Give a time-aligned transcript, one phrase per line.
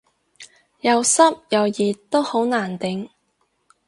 [0.79, 3.07] 又濕又熱都好難頂